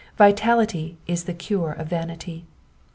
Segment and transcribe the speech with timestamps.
[0.17, 2.47] Vitality is the cure of vanity.